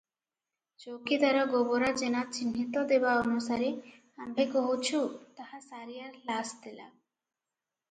[0.85, 3.69] ଚୌକିଦାର ଗୋବରା ଜେନା ଚିହ୍ନିତ ଦେବା ଅନୁସାରେ
[4.27, 5.05] ଆମ୍ଭେ କହୁଛୁ
[5.43, 6.91] ତାହା ସାରିଆର ଲାସ୍ ଥିଲା।